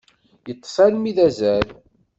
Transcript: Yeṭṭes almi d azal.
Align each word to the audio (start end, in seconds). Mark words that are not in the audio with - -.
Yeṭṭes 0.47 0.75
almi 0.85 1.11
d 1.15 1.17
azal. 1.27 1.67